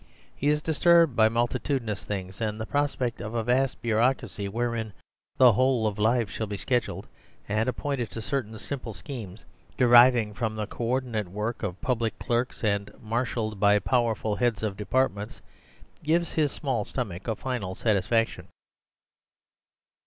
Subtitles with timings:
[0.35, 4.93] Heis disturbed by multitudinous things; and the prospect of a vast bureaucracy wherein
[5.37, 7.05] the whole of life shall be scheduled
[7.47, 9.45] and appointed tocertainsimpleschemes
[9.77, 14.75] deriving from the co ordinate work of public clerks and marshalled by powerful heads of
[14.75, 15.39] departments
[16.03, 18.47] 127 THE SERVILE STATE gives his small stomach a final satisfaction.